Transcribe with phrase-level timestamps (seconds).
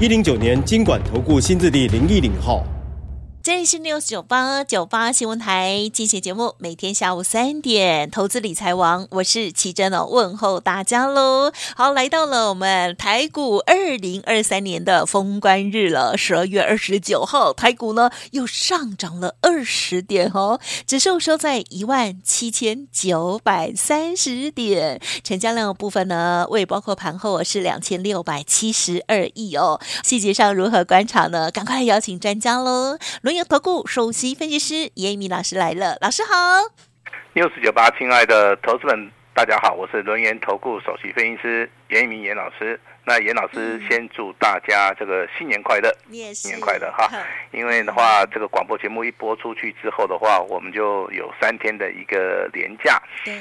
[0.00, 2.66] 一零九年金管投顾新字第零一零号。
[3.44, 11.52] 这里是 News 九八九八新闻台进行节目，每天下午三点，投资理财王，我是奇珍哦，问候大家喽。
[11.76, 29.78] 好，来到了我们台股二零二三年的封关日了，十二月二十九号，台股呢又上涨了二十点哦，指数收在一万七千九百三十点，成交量的部分呢，未包括盘后是两千六百七十二亿哦。
[30.02, 31.50] 细节上如何观察呢？
[31.50, 32.96] 赶快邀请专家喽，
[33.42, 36.70] 投顾首席分析师严一鸣老师来了，老师好。
[37.32, 42.78] 六四九八，亲爱的投资们，大家好，我是轮源投顾首席分析师严一鸣严老师。
[43.06, 45.94] 那严老师先祝大家这个新年快乐，
[46.32, 47.10] 新年快乐哈！
[47.52, 53.00] 因为的话，这个广播节目一播出去之后的话，我们就有三天的一个连假。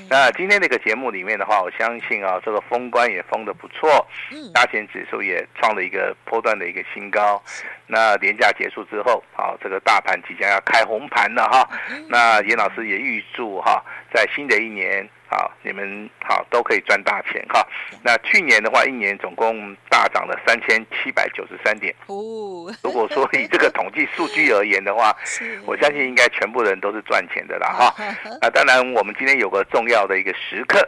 [0.09, 4.05] 那今天这个节目里面的话，我相信啊，这个封关也封的不错，
[4.53, 7.41] 加权指数也创了一个波段的一个新高。
[7.87, 11.69] 那连假结束之后，好，这个大盘即将要开红盘了哈。
[12.09, 13.81] 那严老师也预祝哈，
[14.13, 15.07] 在新的一年。
[15.33, 17.67] 好，你们好都可以赚大钱哈。
[18.03, 21.91] 那去年的话，一年总共大涨了三千七百九十三点。
[22.05, 25.15] 哦，如果说以这个统计数据而言的话，
[25.65, 27.95] 我相信应该全部人都是赚钱的啦哈。
[28.41, 30.87] 那 当然，我们今天有个重要的一个时刻。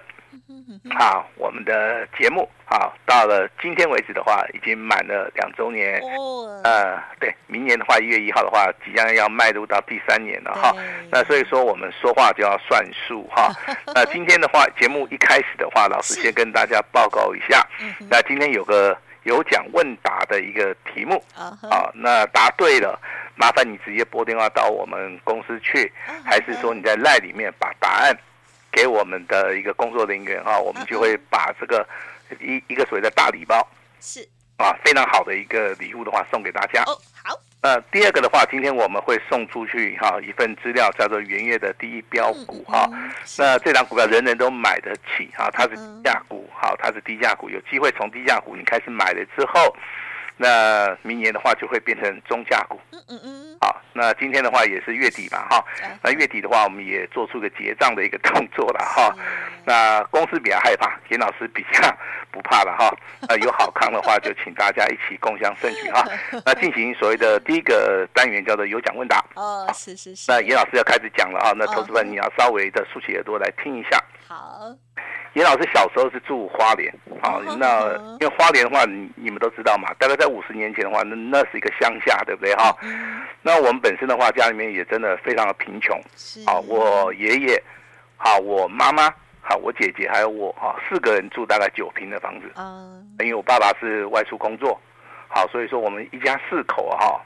[0.93, 5.99] 好，我们的节目好到了今天为止的话，已经满了两周年。
[6.02, 10.73] 哦，呃，对，明年的话，一月一号的话，即将要迈入到第三年了哈。
[11.11, 13.51] 那所以说，我们说话就要算数哈。
[13.94, 17.66] 那今天的话，节目一开始的话，老师先跟大家报告一下。
[17.81, 23.00] 嗯那今天有个有奖问答的一个题目啊，那答对了，
[23.35, 25.94] 麻烦你直接拨电话到我们公司去，
[26.25, 28.18] 还是说你在 LINE 里面把答案。
[28.72, 31.88] 给我们的一个工作人员哈，我们就会把这个
[32.40, 33.68] 一一个所谓的大礼包
[34.00, 34.28] 是
[34.58, 36.84] 啊，非常好的一个礼物的话送给大家。
[36.84, 37.40] 哦，好。
[37.62, 42.88] 呃，第二个的话，今天我们会送出去哈一份资料，叫做元月的第一标股哈。
[43.40, 49.75] 那这档股票人人都买得起哈，它是低价股，好，它是低价股，有机会从低价股你开始买了之后。
[50.38, 52.78] 那明年的话就会变成中价股。
[52.92, 53.44] 嗯嗯嗯。
[53.65, 55.65] 好，那今天的话也是月底嘛，哈。
[56.03, 59.11] 那月底的话，我们也做出个结账的一个动作了，哈。
[59.65, 61.81] 那公司比较害怕，严老师比较
[62.29, 62.95] 不怕了，哈。
[63.27, 66.05] 那有好康的话，就请大家一起共享盛举，哈。
[66.45, 69.25] 那进行所谓的第一个单元叫做有奖问答。
[69.33, 70.31] 哦，是是是。
[70.31, 73.99] 那严老师要开始讲了啊，那投资们你要稍微的竖起耳朵来听一下。
[74.27, 74.75] 好。
[75.33, 76.89] 严老师小时候是住花莲，
[77.21, 82.73] 好，那因为花莲的话，你你们都知道嘛，大概在五十年前的话，那那是一个乡下，对不对哈？
[83.41, 85.99] 那我们本身的话，家里面也真的非常的贫穷，
[86.45, 87.61] 好，我爷爷，
[88.17, 89.09] 好，我妈妈，
[89.41, 94.79] 好，我姐姐还有我，哈，四个人住大概九平的房子，嗯，因为我爸爸是外出工作，
[95.27, 97.21] 好，所以说我们一家四口哈，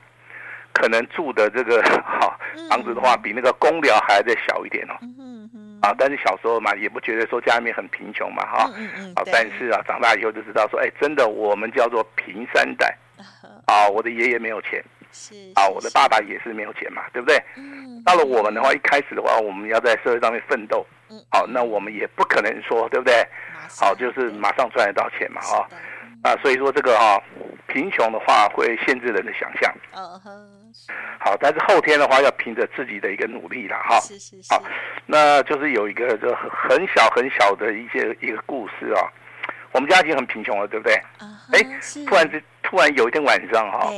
[0.73, 2.37] 可能住的这个哈
[2.69, 4.95] 房子的话，比那个公寮还要再小一点哦。
[5.01, 8.69] 嗯嗯啊，但是小时候嘛，也不觉得说家里面很贫穷嘛，哈，
[9.15, 12.93] 啊，但是啊，长大以后就知道说，哎，真的，我们叫做贫三代，
[13.65, 17.41] 啊，我的爷爷没有钱，是，啊，我的爸爸也是没有钱嘛，对不对？
[18.05, 23.25] 到了我们的话，一开始的话，我们要在社会上面奋斗，嗯好，那我们也不可能说，对不对？
[23.79, 25.67] 好，就是马上赚得到钱嘛，哈。
[26.21, 27.23] 啊，所以说这个哈、哦，
[27.67, 29.73] 贫穷的话会限制人的想象。
[29.93, 30.31] 嗯哼。
[31.19, 33.99] 好，但是后天的话要凭着自己的一个努力了哈。
[34.01, 34.53] 是是是。
[34.53, 34.61] 好，
[35.05, 39.07] 那就是有一个就很小很小的一些一个故事啊。
[39.71, 40.95] 我们家已经很贫穷了，对不对？
[42.05, 43.91] 突然之突然有一天晚上哈、哦，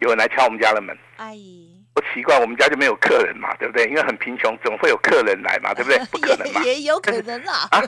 [0.00, 0.96] 有人来敲我们家的门。
[1.16, 1.72] 阿姨。
[1.94, 3.86] 不奇怪，我们家就没有客人嘛，对不对？
[3.86, 5.98] 因为很贫穷，怎么会有客人来嘛， 对不对？
[6.10, 6.62] 不可能嘛。
[6.62, 7.66] 也有可能啦。
[7.70, 7.82] 啊，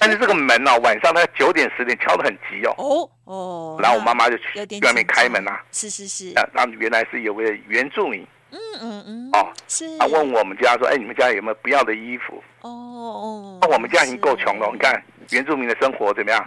[0.00, 2.74] 但是这个门哦，晚上他九点十点敲得很急哦。
[2.78, 3.78] 哦哦。
[3.82, 5.60] 然后我妈妈就去外面开门啊。
[5.72, 6.32] 是是是。
[6.38, 8.26] 啊，然后原来是有位原住民。
[8.50, 9.30] 嗯嗯嗯。
[9.34, 9.52] 哦。
[9.68, 9.98] 是。
[9.98, 13.58] 他问我们家说：“哎，你们家有没有不要的衣服？”哦哦。
[13.60, 15.02] 那我们家已经够穷了，你看
[15.32, 16.42] 原住民的生活怎么样？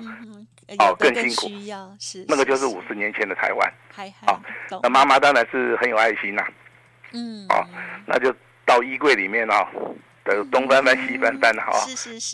[0.80, 1.50] 哦，更辛苦。
[2.00, 2.26] 是。
[2.28, 3.74] 那个就是五十年前的台湾。
[4.26, 4.42] 好。
[4.82, 6.44] 那妈妈当然是很有爱心呐。
[7.12, 7.64] 嗯，哦，
[8.08, 8.34] 那就
[8.66, 9.68] 到衣柜里面哦，
[10.26, 11.72] 的东翻翻西翻翻哈，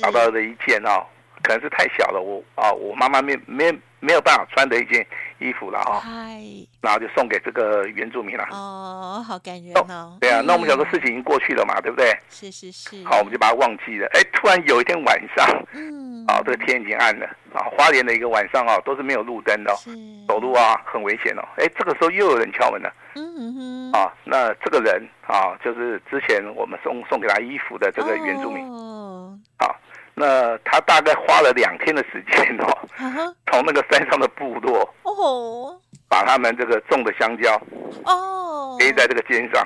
[0.02, 1.06] 找到的一件哦，
[1.44, 5.06] 可能是太小了，我啊，我妈妈没没没有办法穿的一件
[5.40, 6.00] 衣服了哈。
[6.00, 6.42] 嗨，
[6.82, 8.46] 然后就送给这个原住民了。
[8.52, 10.18] 哦，好感人哦。
[10.22, 12.18] 对啊，那我们想说事情已经过去了嘛，对不对？
[12.30, 13.04] 是是是。
[13.06, 14.08] 好，我们就把它忘记了。
[14.14, 19.92] 哎，突然有一天晚上，嗯，啊，这个天已经暗了啊，花莲的一个晚上啊，都是没有路灯的，是，
[20.28, 21.44] 走路啊很危险哦。
[21.58, 22.94] 哎，这个时候又有人敲门了。
[23.16, 23.92] 嗯嗯哼。
[23.92, 28.66] 啊，那这个人啊，就是之前我们送送给他衣服的这个原住民。
[28.70, 29.38] 哦。
[29.58, 29.76] 好。
[30.20, 35.80] 那他大概花了两天的时间哦，从那个山上的部落哦，
[36.10, 37.56] 把他们这个种的香蕉
[38.04, 38.76] 哦。
[38.78, 39.66] 背在这个肩上，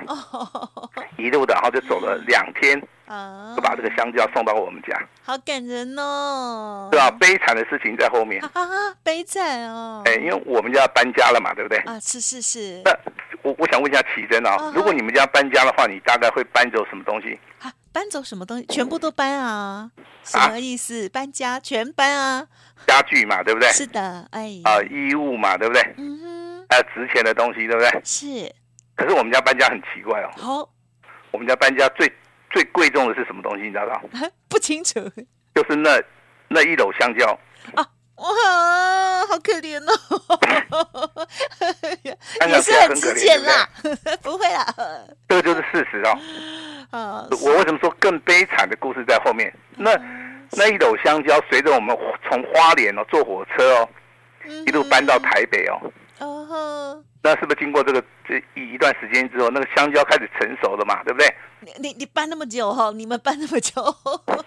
[1.18, 2.80] 一路的，然后就走了两天，
[3.56, 7.10] 就把这个香蕉送到我们家，好感人哦，对吧？
[7.18, 8.40] 悲惨的事情在后面。
[8.44, 8.50] 啊，
[9.02, 11.78] 悲惨哦，哎，因为我们家搬家了嘛，对不对？
[11.80, 12.80] 啊，是是是。
[12.84, 12.92] 那
[13.42, 17.38] 我我想问一下启珍啊，如果你们家搬家的话，你大概会搬走什么东西？
[17.94, 18.66] 搬走什么东西？
[18.66, 19.88] 全部都搬啊？
[20.24, 21.06] 什么意思？
[21.06, 22.44] 啊、搬家全搬啊？
[22.88, 23.70] 家具嘛，对不对？
[23.70, 24.60] 是的，哎。
[24.64, 25.80] 啊，衣物嘛，对不对？
[25.96, 26.66] 嗯哼。
[26.68, 27.88] 还有值钱的东西，对不对？
[28.04, 28.52] 是。
[28.96, 30.30] 可是我们家搬家很奇怪哦。
[30.36, 30.68] 好。
[31.30, 32.12] 我们家搬家最
[32.50, 33.62] 最贵重的是什么东西？
[33.62, 34.00] 你知道吗？
[34.50, 35.00] 不清楚。
[35.54, 36.02] 就是那
[36.48, 37.26] 那一篓香蕉。
[37.76, 37.86] 啊
[38.16, 39.96] 哇，好可怜哦！
[42.48, 43.68] 也是很值钱啦，
[44.22, 44.64] 不会啦。
[45.28, 46.16] 这个就是事实哦。
[46.90, 49.52] 啊，我为什么说更悲惨的故事在后面？
[49.76, 49.90] 那
[50.52, 51.96] 那一篓香蕉随着我们
[52.28, 53.88] 从花莲哦坐火车哦，
[54.66, 55.80] 一路搬到台北哦。
[56.20, 57.04] 哦呵。
[57.22, 61.02] 那是不是经过这个这一一段时间之后，那个香蕉开始成熟了嘛？
[61.04, 61.34] 对不对？
[61.60, 62.92] 你你你搬那么久哈？
[62.94, 63.82] 你们搬那么久？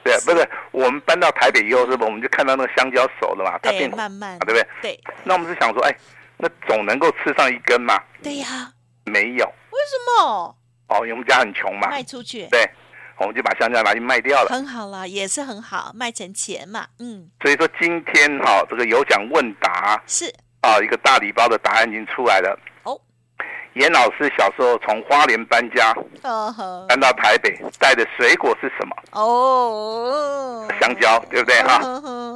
[0.03, 3.57] 对，不是我们搬到台北以后，是不是我们就看到那个香蕉熟了嘛？
[3.63, 4.67] 它变慢慢，对不对？
[4.81, 4.99] 对。
[5.23, 5.97] 那我们是想说，哎，
[6.37, 7.99] 那总能够吃上一根嘛？
[8.21, 8.71] 对呀。
[9.05, 9.45] 没有。
[9.45, 10.55] 为什么？
[10.87, 12.47] 哦，因为我们家很穷嘛，卖出去。
[12.47, 12.69] 对，
[13.17, 14.49] 我们就把香蕉拿去卖掉了。
[14.49, 16.87] 很好啦，也是很好，卖成钱嘛。
[16.99, 17.29] 嗯。
[17.41, 22.57] 所以说今天哈，这个有奖问答是啊，一个大礼包的答案已经出来了。
[22.83, 22.97] 哦。
[23.73, 25.93] 严老师小时候从花莲搬家，
[26.87, 28.95] 搬到台北，带的水果是什么？
[29.11, 31.75] 哦，香蕉，对不对哈？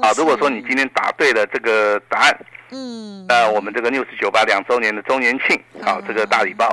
[0.04, 2.38] 啊，如果说你今天答对了这个答案。
[2.72, 6.66] 嗯，那我们这个六十九八两周年的周年庆，好，这个大礼包，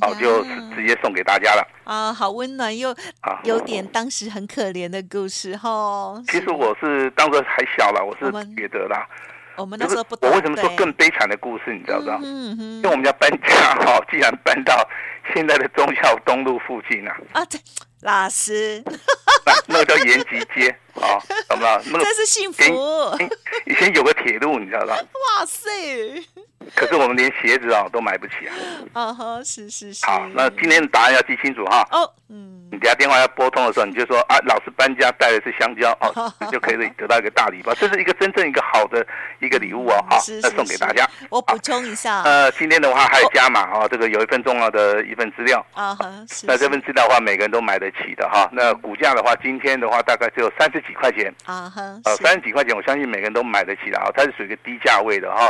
[0.00, 0.42] 好，就
[0.74, 1.66] 直接送给大家了。
[1.84, 2.94] 啊，好温暖又
[3.44, 6.20] 有点当时很可怜的故事哈。
[6.26, 9.06] 其实我是当时还小了，我是觉得啦，
[9.56, 10.28] 我们那时候不懂。
[10.28, 11.72] 我为什么说更悲惨的故事？
[11.72, 12.18] 你知道不知道？
[12.22, 12.62] 嗯嗯。
[12.78, 14.76] 因为我们家搬家哈，既然搬到
[15.34, 17.10] 现在的忠孝东路附近呢。
[17.32, 17.60] 啊，对，
[18.02, 18.82] 老师。
[19.68, 21.82] 那个叫延吉街，啊，懂不懂？
[21.92, 22.62] 那个真是幸福。
[23.66, 24.96] 以前有个铁路，你知道吧？
[24.96, 25.70] 哇塞！
[26.74, 28.54] 可是我们连鞋子啊都买不起啊。
[28.92, 30.04] 啊哈，是是是。
[30.06, 31.86] 好，那今天的答案要记清楚哈。
[31.90, 32.55] 哦，嗯。
[32.70, 37.72] 你等下电话要拨通的时候，你就说啊，老师搬家带的是香蕉哦， 你就可以得到一个大礼包。
[37.74, 39.06] 这是一个真正一个好的
[39.38, 41.08] 一个礼物哦，好，那送给大家。
[41.30, 42.22] 我补充一下。
[42.22, 45.64] 呃，今天的话还有加码哦，这个有一份重要的一份资料。
[45.74, 45.96] 啊。
[46.42, 48.48] 那这份资料的话，每个人都买得起的哈。
[48.52, 51.32] 那股价的话，今天的话大概只有三十几块钱。
[51.44, 51.82] 啊哈。
[52.04, 55.48] 呃，三十几块钱，我相信每个人都买得起的啊，它是属于一个低价位的哈。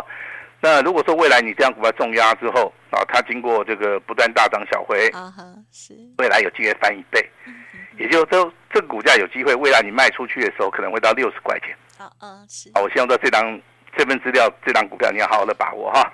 [0.67, 7.55] 那如果说未来你这样股票重压之后啊，它经过这个不断大涨小回，啊哈，是，未来有机会翻一倍，嗯、
[8.01, 11.69] 也就是说这个股价有机会，未来你卖出去的时候可能会到六十块钱。
[11.99, 12.69] 啊啊，是。
[12.75, 13.61] 好，我希望在这档
[13.97, 16.13] 这份资料，这档股票你要好好的把握哈。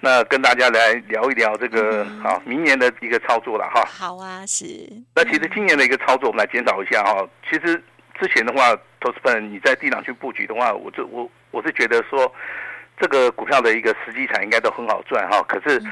[0.00, 3.84] 那跟大家来聊一聊这个好、嗯、明年的一个操作了哈。
[3.84, 4.64] 好啊，是。
[5.14, 7.28] 那其实今年的一个操作，我们来检讨一下哈。
[7.50, 7.76] 其实
[8.18, 12.32] 之前的话，投资本你在地档去布局的话，我这我我是觉得说。
[13.00, 15.82] 这个股票的一个实际产应该都很好赚哈，可是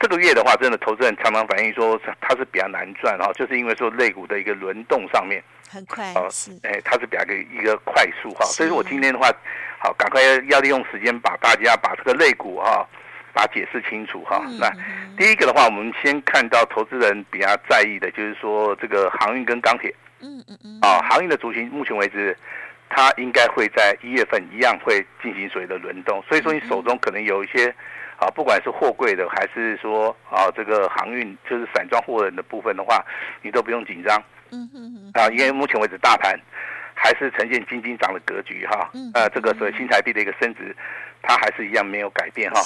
[0.00, 9.30] 这个月的话，真的投资人常常反映说它是比较难赚哈，就是因为说类股的一个轮动上面很快哦，是哎，它是比较一个快速哈，所以说我今天的话，
[9.78, 12.84] 好，赶快要利用时间把大家把这个类股哈，
[13.32, 14.42] 把它解释清楚哈。
[14.58, 14.68] 那
[15.16, 22.36] 第一个的话，我们先看到投资人比较在意的就是说这个航运跟钢铁，嗯嗯嗯，啊，航运的族群目前为止。
[22.90, 27.72] 它应该会在一月份一样会进行所谓的轮动，所以说你手中可能有一些
[28.16, 33.04] 啊，不管是货柜的还是说啊这个航运就是散装货人的部分的话，
[33.42, 34.20] 你都不用紧张。
[34.50, 35.10] 嗯嗯嗯。
[35.14, 36.34] 啊，因为目前为止大盘
[36.94, 38.90] 还是呈现金金涨的格局哈。
[38.94, 39.10] 嗯。
[39.14, 40.74] 呃，这个所谓新台币的一个升值，
[41.22, 42.60] 它还是一样没有改变哈。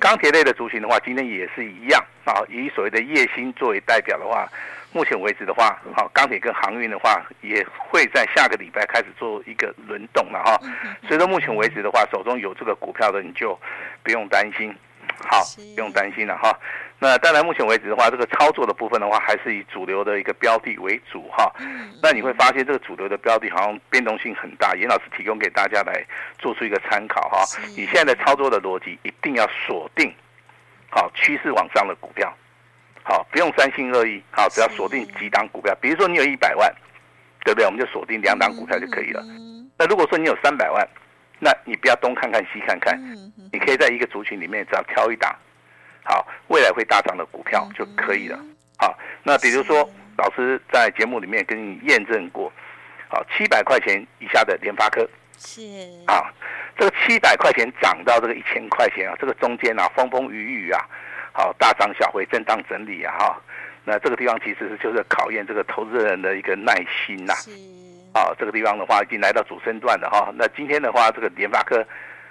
[0.00, 4.48] 钢铁类的族群的话，今天也是一样啊，以所谓的烨兴作为代表的话。
[4.92, 10.58] 目前为止的话，好，钢铁跟航运的话，也会在下个礼拜开始做一个轮动了哈。
[11.06, 13.58] 所以说，目前为止的话，手中有这个股票的你就
[14.02, 14.74] 不用担心。
[15.20, 15.42] 好，
[15.74, 16.56] 不用担心了哈。
[17.00, 21.52] 那当然，目前为止的话，这个操作的部分的话，还是以主流的一个标的为主哈。
[22.00, 24.74] 那你会发现，这个主流的标的好像变动性很大。
[24.74, 26.04] 严老师提供给大家来
[26.38, 27.44] 做出一个参考哈。
[27.76, 30.14] 你现在的操作的逻辑，一定要锁定
[30.90, 32.32] 好趋势往上的股票，
[33.08, 35.74] 好，不用三心二意，好，只要锁定几档股票。
[35.80, 36.70] 比如说你有一百万，
[37.42, 37.64] 对不对？
[37.64, 39.24] 我们就锁定两档股票就可以了。
[39.78, 40.86] 那如果说你有三百万，
[41.38, 43.00] 那你不要东看看西看看，
[43.50, 45.34] 你可以在一个族群里面只要挑一档。
[46.04, 48.38] 好，未来会大涨的股票就可以了。
[48.78, 49.88] 好，那比如说
[50.18, 52.52] 老师在节目里面跟你验证过，
[53.08, 55.62] 好，七百块钱以下的联发科是
[56.06, 56.30] 啊，
[56.76, 60.84] 这个七百块钱涨到这个一千块钱啊，这个中间啊风风雨雨啊，
[61.38, 63.40] 好，大涨小回震荡整理啊哈，
[63.84, 66.74] 那这个地方其实是就是考验这个投资人的一个耐
[67.06, 67.32] 心呐。
[68.12, 71.86] 啊，这个地方的话已经来到主升段了哈，那今天的话这个联发科。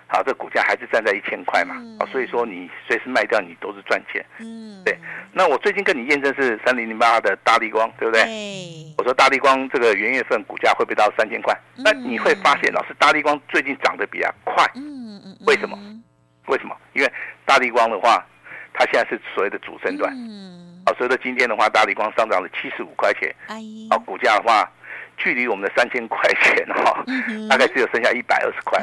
[0.09, 1.75] 好，这股价还是站在一千块嘛？
[1.99, 4.25] 啊、嗯，所以说你随时卖掉，你都是赚钱。
[4.39, 4.97] 嗯，对。
[5.33, 8.23] 那我最近跟你验证是三零零八的大立光，对不对？
[8.23, 8.93] 对。
[8.97, 11.53] 我说大立光这个元月份股价会不会到三千块？
[11.75, 14.65] 嗯、那你会发现，老师大立光最近涨得比较快。
[14.75, 15.37] 嗯嗯。
[15.45, 15.77] 为什么？
[16.47, 16.73] 为什么？
[16.93, 17.13] 因为
[17.45, 18.25] 大立光的话，
[18.77, 20.13] 它现在是所谓的主升段。
[20.13, 20.83] 嗯。
[20.85, 23.33] 啊，所以说今天的话，大力光上涨了七十五块钱。
[23.47, 23.57] 哎。
[23.89, 24.69] 啊，股价的话，
[25.17, 27.03] 距离我们的三千块钱哈，
[27.49, 28.79] 大概只有剩下一百二十块。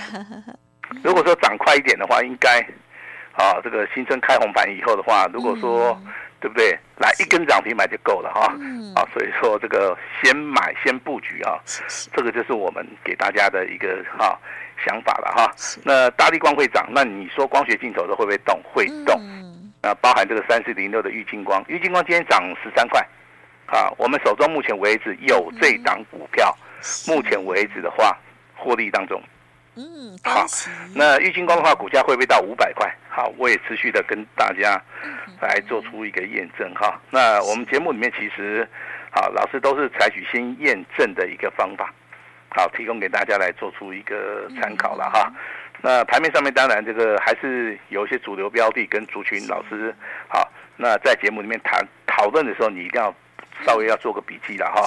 [1.03, 2.61] 如果说涨快一点的话，应该，
[3.33, 6.79] 啊，这个新春开红盘以后的话，如果说，嗯、对不对？
[6.99, 11.59] 来一根涨停买就够了哈，嗯、啊，所以说这个先买先布局啊，
[12.13, 14.39] 这个就是我们给大家的一个哈、啊、
[14.87, 15.53] 想法了哈。
[15.83, 18.61] 那大力光会涨，那你说光学镜头的会不会动？
[18.63, 19.21] 会动。
[19.85, 23.07] 那包含这个三四零六的玉金光，玉金光今天涨十三块，
[23.67, 26.57] 啊，我们手中目前为止有这档股票，
[27.07, 28.17] 目前为止的话
[28.57, 29.23] 获利当中。
[29.77, 30.47] 嗯，好，
[30.95, 32.91] 那玉金光的话，股价会不会到五百块？
[33.11, 34.81] 好，我也持续的跟大家
[35.39, 36.99] 来做出一个验证哈。
[37.11, 38.67] 那我们节目里面其实，
[39.11, 41.93] 好，老师都是采取先验证的一个方法，
[42.55, 45.29] 好，提供给大家来做出一个参考了哈。
[45.83, 49.93] 那盘面上面当然这个还是有一些主流标的跟族群，老师
[50.29, 53.13] 好，那在节目里面谈讨论的时候，你一定要
[53.67, 54.83] 稍微要做个笔记了哈。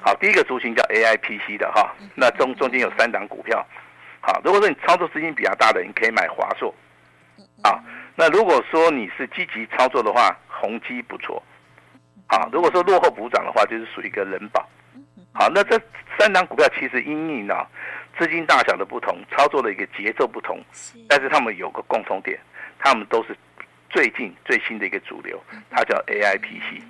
[0.00, 3.66] 好，第一个族群叫 AIPC 的哈，那中中间有三档股票。
[4.20, 6.72] 好，如果说你操作资金比较大的，你可以买华硕。
[7.62, 7.82] 啊，
[8.14, 11.42] 那如果说你是积极操作的话，宏基不错。
[12.28, 14.64] 啊，如果说落后补涨的话，就是属于一个人保。
[15.32, 15.80] 好，那这
[16.18, 17.66] 三档股票其实因应啊
[18.18, 20.60] 资金大小的不同，操作的一个节奏不同，
[21.08, 22.38] 但是他们有个共同点，
[22.78, 23.36] 他们都是
[23.90, 26.82] 最近最新的一个主流，它叫 AIPC。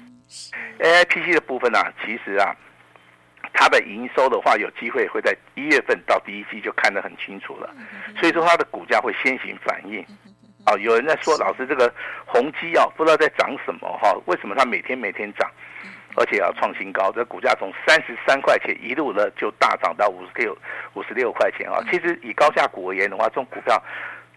[0.78, 2.54] AIPC 的部分呢、啊，其实啊。
[3.54, 7.75] 它的营收的话，有机会会在一月份到第一季就看得很清楚了，
[8.21, 10.04] 所以说它的股价会先行反应。
[10.64, 11.92] 啊，有人在说老师这个
[12.26, 14.14] 宏基啊，不知道在涨什么哈？
[14.26, 15.50] 为什么它每天每天涨，
[16.18, 17.12] 而且要创新高？
[17.12, 20.56] 这股价从三十三块钱一路呢就大涨到五十六
[20.94, 21.78] 五十六块钱啊！
[21.90, 23.82] 其实以高价股而言的话，这种股票。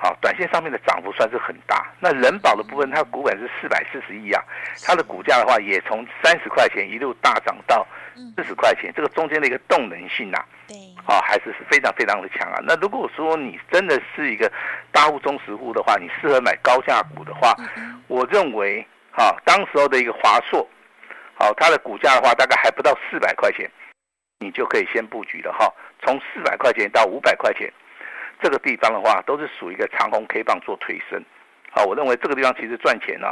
[0.03, 1.85] 好，短线上面的涨幅算是很大。
[2.00, 4.43] 那人保的部分，它的股本是四百四十亿啊，
[4.83, 7.85] 它的股价的话也从三十块钱一路大涨到
[8.35, 12.59] 四十块钱，这个中间的一个动能性啊，对，啊还是是非常非常的强啊。
[12.63, 14.51] 那如果说你真的是一个
[14.91, 17.55] 大户中实户的话，你适合买高价股的话，
[18.07, 20.67] 我认为，哈，当时候的一个华硕，
[21.41, 23.67] 好，它的股价的话大概还不到四百块钱，
[24.38, 27.67] 你就可以先布局了哈，从四百块钱到五百块钱。
[28.39, 31.19] 这个地方的话，都是属于一个长红 K 棒做推升，
[31.71, 33.27] 好，我认为这个地方其实赚钱呢，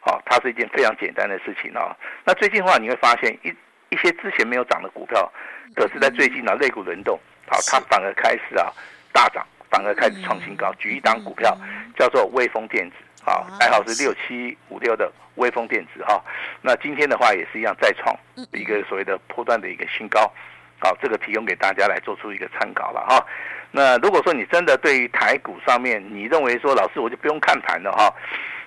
[0.00, 1.96] 好，它是一件非常简单的事情啊。
[2.24, 3.54] 那最近的话，你会发现一
[3.90, 5.32] 一些之前没有涨的股票，
[5.76, 8.66] 可是在最近呢，类股轮动，好，它反而开始啊
[9.12, 10.74] 大涨，反而开始创新高。
[10.74, 11.56] 举一档股票
[11.96, 16.22] 叫做微风电子，好，代号是六七五六的微风电子哈。
[16.60, 18.14] 那今天的话也是一样再创
[18.52, 20.30] 一个所谓的波段的一个新高，
[20.78, 23.26] 好，这个提供给大家来做出一个参考了哈。
[23.70, 28.12] 那如果说你真的对于台股上面，你认为说老师我就不用看盘了哈，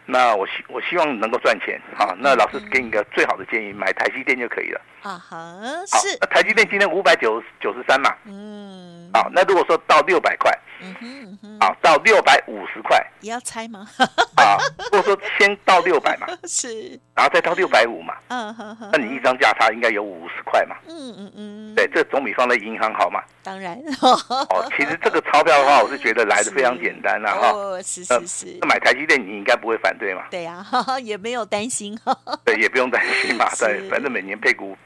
[0.06, 4.82] 那我希我希望能够赚钱啊，那老师给你一个最好的建议，买台积电就可以了。
[5.04, 5.38] 啊哈，
[5.86, 6.18] 是。
[6.30, 10.52] 台积电今天五百九九十三嘛，嗯，好，那如果说到六百块。
[10.82, 13.88] 嗯哼，嗯哼，好，到六百五十块，也要猜吗？
[14.36, 14.58] 啊，
[14.92, 30.24] 或者说先到六百嘛， 是，然后再到六百五嘛，嗯哼，那你一张价差应该有五十块嘛，嗯嗯嗯，对，这总比放在银行好嘛，当然，哦，其实这个钞票的话，我是觉得来的非常简单啦，哈，哦，是是是，那买台积电你应该不会反对嘛？
[30.30, 30.66] 对呀，
[31.02, 31.98] 也没有担心，
[32.46, 34.78] 对，也不用担心嘛， 对，反正每年配股。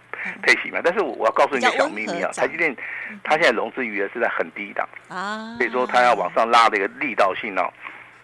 [0.41, 2.75] 配息嘛，但是我我要告诉你一个小秘密啊，台积电
[3.23, 7.71] 它现在融资余额是在很低档啊，所以说它要往上拉的一个力道性哦，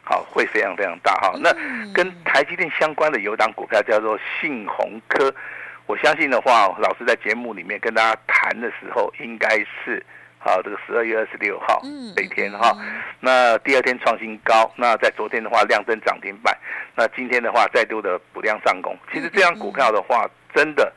[0.04, 1.34] 好，会非常非常大哈。
[1.42, 1.52] 那
[1.94, 5.34] 跟台积电相关的有档股票叫做信鸿科，
[5.86, 10.04] 我相信的话，老师在节目里面跟大家谈的时候，应该是
[10.40, 11.82] 好这个十二月二十六号
[12.16, 12.76] 这一天哈。
[13.20, 16.58] 那第二天创新高，那在昨天的话量增涨停板，
[16.96, 18.98] 那今天的话再度的补量上攻。
[19.12, 20.92] 其实这样股票的话，真的。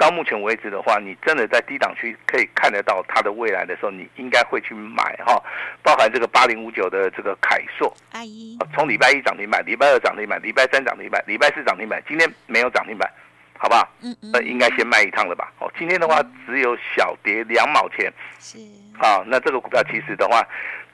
[0.00, 5.38] 到目前为止的话，你真的在低档区可以看得到它的未来的时候，你应该会去买哈，
[5.82, 13.10] 包含这个八零五九的这个凯硕，阿姨，从礼拜一涨停板，礼拜二涨停板，礼拜三涨停板，礼拜四涨停板，今天没有涨停板，
[13.58, 13.86] 好不好？
[14.02, 15.52] 嗯嗯，那应该先卖一趟了吧？
[15.58, 18.56] 哦，今天的话只有小跌两毛钱，是，
[18.98, 20.42] 好，那这个股票其实的话，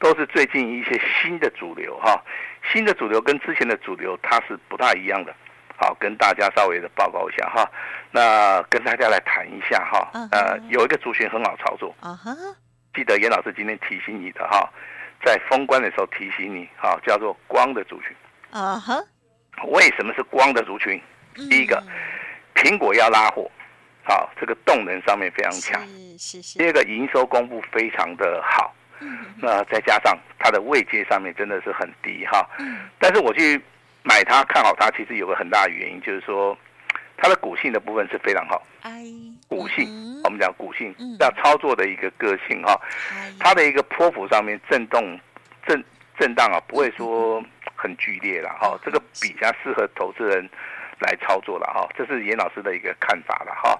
[0.00, 2.20] 都是最近一些新的主流哈，
[2.72, 5.32] 新的主流跟之前的主流它是不大一样的。
[5.78, 7.70] 好，跟大家稍微的报告一下哈，
[8.10, 12.34] 那跟大家来谈一下哈，呃，有一个族群很好操作，啊哈，
[12.94, 14.72] 记得严老师今天提醒你的哈，
[15.22, 18.16] 在封关的时候提醒你，哈，叫做光的族群，
[18.50, 18.96] 啊哈，
[19.68, 20.98] 为什么是光的族群？
[21.50, 21.82] 第一个，
[22.54, 23.50] 苹果要拉货，
[24.02, 26.58] 好，这个动能上面非常强，是是是。
[26.58, 33.62] 第二个，营收公布非常的好，嗯，那再加上它的位阶上面真的是很低哈，嗯，但是我去。
[34.06, 36.56] 买它看好它，其实有个很大的原因，就是说
[37.16, 38.64] 它的股性的部分是非常好。
[39.48, 39.88] 股性，
[40.22, 42.80] 我们讲股性，要操作的一个个性哈，
[43.40, 45.18] 它的一个波幅上面震动、
[45.66, 45.84] 震
[46.18, 47.42] 震荡啊，不会说
[47.74, 50.48] 很剧烈了哈，这个比较适合投资人
[51.00, 53.76] 来操作了哈，这是严老师的一个看法了哈。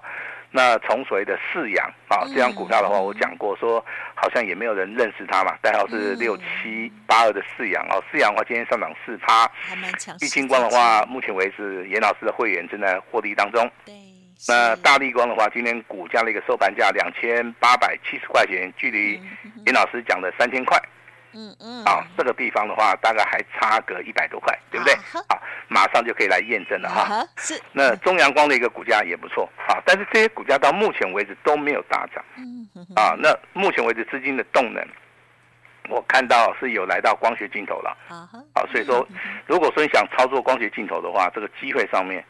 [0.57, 3.79] 那从所谓的四阳啊，这张股票的话，我讲过说，
[4.15, 8.03] 好像也没有人认识它嘛，代号是六七八二的四阳哦。
[8.11, 9.47] 四阳的话，今天上涨四趴。
[10.19, 13.69] 玉清光的话，目前为止，严老师的会员正在获利当中。
[13.85, 13.93] 对。
[14.47, 19.21] 那大力光的话，今天股价的一个收盘价两千八百七十块钱，距离
[19.67, 20.75] 严老师讲的三千块。
[21.37, 24.95] 嗯嗯，啊，这个地方的话，大概还差个一百多块，对不对？
[25.13, 27.23] 好，马上就可以来验证了哈。
[27.37, 27.61] 是。
[27.71, 32.25] 那中阳光的一个股价也不错啊，但是这些股价到目前为止都没有大涨。
[32.37, 32.85] 嗯嗯。
[32.95, 34.83] 啊，那目前为止资金的动能，
[35.89, 37.95] 我看到是有来到光学镜头了。
[38.09, 38.25] 啊
[38.55, 39.07] 好，所以说，
[39.45, 42.25] 如果说你想操作光学镜头的话，这个机会上面，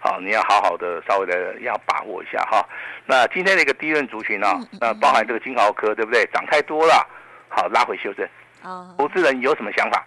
[0.00, 2.66] 好，你要好好的稍微的要把握一下哈。
[3.06, 4.48] 那今天的一个低润族群呢，
[4.80, 6.26] 那包含这个金豪科，对不对？
[6.32, 7.06] 涨太多了，
[7.48, 8.28] 好，拉回修正。
[8.62, 10.06] 哦，投资人有什么想法？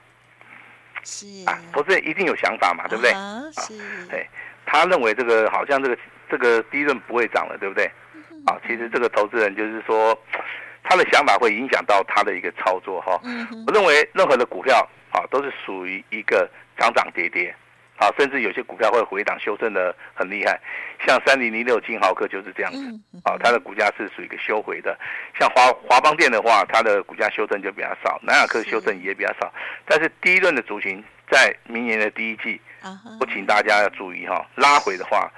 [1.03, 3.11] 是啊，投资人一定有想法嘛，对不对？
[3.11, 4.27] 啊，是，对，
[4.65, 5.97] 他认为这个好像这个
[6.29, 7.85] 这个低润不会涨了，对不对？
[8.45, 10.17] 啊，其实这个投资人就是说，
[10.83, 13.19] 他的想法会影响到他的一个操作哈。
[13.65, 17.55] 我认为任何的股票啊，都是属于一个涨涨跌跌。
[18.01, 20.59] 啊，甚至有些股票会回档修正的很厉害，
[21.05, 22.99] 像三零零六金豪克就是这样子。
[23.23, 24.97] 啊，它的股价是属于一个修回的。
[25.39, 29.53] 像华华邦电的话，它的股价修正就比较少，南亚科修正也比较少。
[29.85, 32.59] 但是第一轮的族群在明年的第一季，
[33.19, 35.31] 我请大家要注意哈，拉回的话，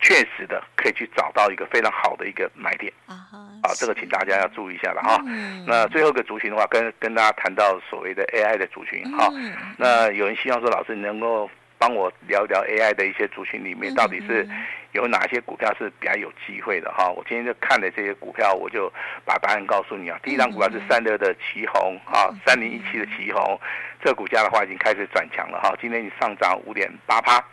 [0.00, 2.90] 确实的可以去找到一个非常好的一个买点。
[3.06, 5.22] 啊，这个请大家要注意一下了哈。
[5.66, 9.30] 那最后一个族群的话，跟跟大家谈到所谓的 AI 的族群哈。
[9.76, 11.50] 那有人希望说，老师能够。
[11.78, 14.48] 帮我聊一聊 AI 的一些族群里面，到底是
[14.92, 17.08] 有哪些股票是比较有机会的哈？
[17.10, 18.92] 我今天就看了这些股票，我就
[19.24, 20.18] 把答案告诉你啊。
[20.22, 23.58] 第一张股票是三六的奇鋐啊，三零一七的奇鋐，
[24.02, 27.44] 这个股价的话已经开始转强了哈，今天已上涨五点八趴，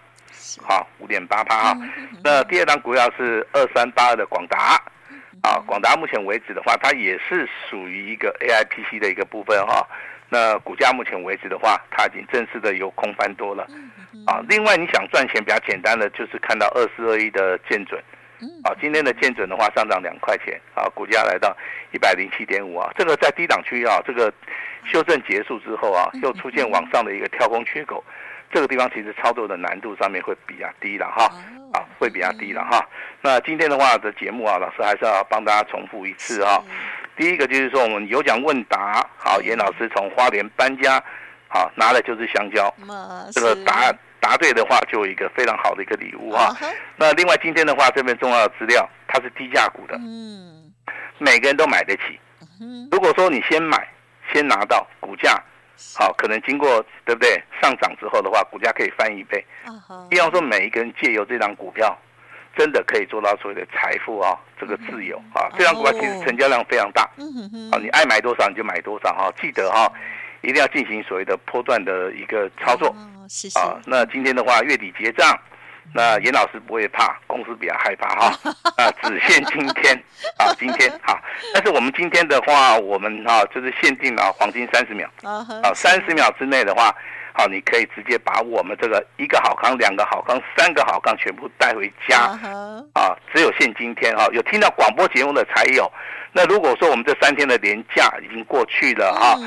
[0.62, 1.78] 好，五点八趴哈。
[2.24, 4.82] 那第二张股票是二三八二的广达，
[5.42, 9.86] 啊，广达目前为止的话，它也是属于一个 AIPC 的一个部分哈。
[10.34, 13.68] 那股价目前为止的话，它已经正式的由空翻多了。
[14.26, 18.02] 啊，另外你想赚钱比较简单的，就是看到二四二一的建准，
[18.64, 21.56] 啊，今天的建准的话上涨两块钱，啊，股价来到
[21.92, 24.34] 一百零七点五啊，这个在低档区啊，这个
[24.92, 28.04] 修正结束之后啊，又出现往上的一个跳空缺口，
[28.52, 31.26] 这个地方其实操作的难度上面会比较低了哈，
[31.74, 32.84] 啊，会比较低了哈。
[33.22, 36.64] 那今天的话的节目啊，老师还是要帮大家重复一次哈。
[37.16, 41.04] 第一个就是说我们有奖问答，好，严老师从花莲搬家，
[41.48, 42.74] 好，拿的就是香蕉，
[43.32, 43.98] 这个答案。
[44.20, 46.56] 答对的话，就有一个非常好的一个礼物哈。
[46.96, 50.72] 那另外今天的话，这边重要的资料，它是低价股的，嗯，
[51.18, 52.18] 每个人都买得起。
[52.90, 53.86] 如果说你先买，
[54.32, 55.38] 先拿到股价，
[56.00, 59.46] 好，可能经过对不对上涨之后的话，股价可以翻一倍。
[60.10, 61.94] 比方说，每一个人借由这张股票，
[62.56, 65.50] 真的可以做到所谓的财富啊，这个自由啊。
[65.58, 67.04] 这张股票其实成交量非常大，
[67.72, 69.32] 啊，你爱买多少你就买多少哈。
[69.42, 69.92] 记得哈，
[70.42, 72.96] 一定要进行所谓的波段的一个操作。
[73.30, 75.40] 是是啊，那今天的话，月底结账，
[75.94, 78.52] 那严老师不会怕，公司比较害怕哈。
[78.78, 79.96] 啊，只限今天
[80.38, 81.18] 啊，今天好。
[81.54, 85.10] 但是我们今天的话，我们哈就是限定了黄金三十秒。
[85.24, 86.94] 啊，三十秒之内的话，
[87.34, 92.20] 好，你可以直接把我们这个一个好康、两个好康、三个好康全部带回家。
[92.94, 95.92] 啊，只有限今天哈，有听到广播节目的才有。
[96.32, 99.38] 那如果说我们这三天的连假已经过去了哈，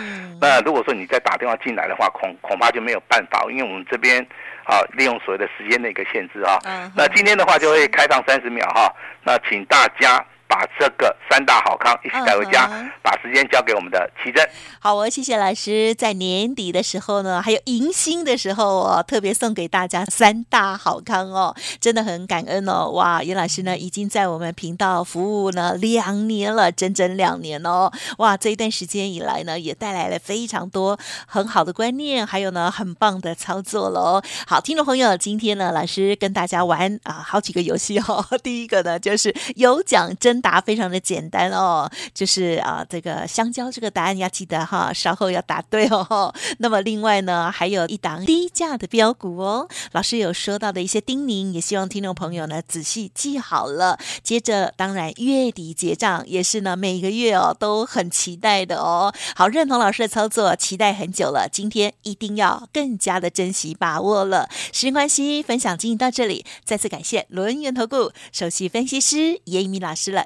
[0.40, 4.26] 那如果说你再打电话进来的话，恐恐怕就没有办法，因为我们这边。
[4.66, 6.58] 啊，利用所谓的时间的一个限制啊，
[6.96, 10.20] 那今天的话就会开放三十秒哈，那请大家。
[10.48, 12.90] 把这个三大好康一起带回家，uh.
[13.02, 14.48] 把时间交给我们的奇珍。
[14.78, 15.94] 好，我谢谢老师。
[15.94, 22.90] 在年底的时候呢，还有迎新的时候哦，特别送给大家三大好康哦，真的很感恩哦。
[22.90, 27.90] 哇，严老师呢已经在我们频道服务呢两年了，整整两年哦。
[28.18, 34.22] 哇，这一段时间以来呢，也带来了非常多很好的观念，还有呢很棒的操作喽。
[34.46, 38.24] 好，听众朋友，今天呢，老师跟大家玩啊好几个游戏哦。
[38.42, 40.35] 第一个呢就是有奖真。
[40.40, 46.34] 答非常的简单哦，就是啊，这个香蕉这个答案要记得哈，稍后要答对哦。
[46.58, 53.98] 那么另外呢，还有一档低价的标股哦，老师有说到的一些叮咛，也希望听众朋友呢仔细记好了。
[54.22, 59.12] 接着，当然月底结账也是呢，每个月哦都很期待的哦。
[59.34, 64.48] 好，认同老师的操作，期待很久了，今天一定要更加的珍惜把握了。
[64.72, 70.25] 时间关系，分享进行到这里，再次感谢轮源投顾首席分析师严一鸣老师了。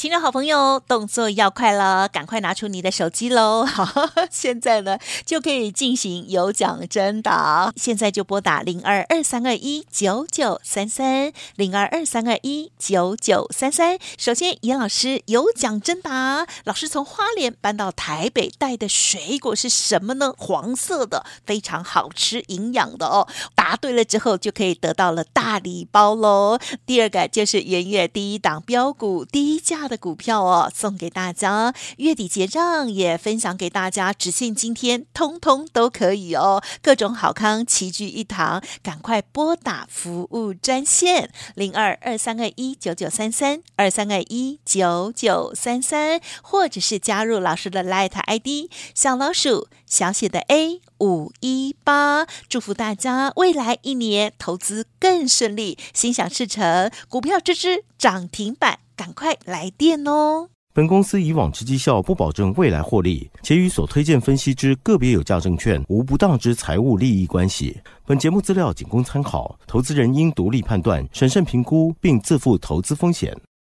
[0.00, 3.66] 亲爱好朋友，动作要快了，赶快拿出你的手机喽！
[3.66, 3.86] 好，
[4.32, 13.98] 现在呢就可以进行有奖征答，现在就拨打零二二三二一九九三三零二二三二一九九三三。
[14.16, 20.32] 首先，严老师有奖征答，老师从花莲搬到台北带的水果是什么呢？
[20.38, 23.28] 黄色的，非常好吃，营养的哦。
[23.54, 26.58] 答对了之后，就可以得到了大礼包喽。
[26.86, 58.78] 第二个就是元月第一档标股低价的股票哦，送给大家，月底结账也分享给大家，只限今天，通通都可以哦，各种好康齐聚一堂，赶快拨打服务专线零二二三二一九九三三二三二一九九三三，或者是加入老师的 Light ID 小老鼠小写的 A 五一八，祝福大家未来一年投资更顺利，心想事成，股票支支涨停板。
[58.96, 60.50] 赶快来电哦！
[60.74, 67.80] 本公司以往之绩效不保证未来获利，且与所推荐分析之个别有价证券无不当之财务利益关系。
[68.04, 73.34] 本节目资料仅供参考，投资人应独立判断、审慎评估，并自负投资风险。